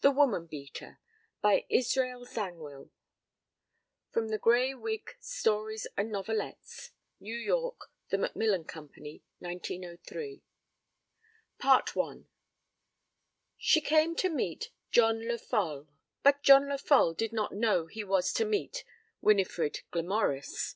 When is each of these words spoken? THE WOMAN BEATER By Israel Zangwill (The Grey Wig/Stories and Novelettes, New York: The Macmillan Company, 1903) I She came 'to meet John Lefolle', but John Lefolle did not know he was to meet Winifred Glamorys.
THE 0.00 0.10
WOMAN 0.10 0.46
BEATER 0.46 0.98
By 1.40 1.66
Israel 1.70 2.24
Zangwill 2.24 2.90
(The 4.12 4.38
Grey 4.38 4.74
Wig/Stories 4.74 5.86
and 5.96 6.10
Novelettes, 6.10 6.90
New 7.20 7.36
York: 7.36 7.92
The 8.08 8.18
Macmillan 8.18 8.64
Company, 8.64 9.22
1903) 9.38 10.42
I 11.60 12.14
She 13.56 13.80
came 13.80 14.16
'to 14.16 14.28
meet 14.28 14.70
John 14.90 15.20
Lefolle', 15.20 15.86
but 16.24 16.42
John 16.42 16.64
Lefolle 16.68 17.14
did 17.16 17.32
not 17.32 17.52
know 17.54 17.86
he 17.86 18.02
was 18.02 18.32
to 18.32 18.44
meet 18.44 18.82
Winifred 19.20 19.78
Glamorys. 19.92 20.74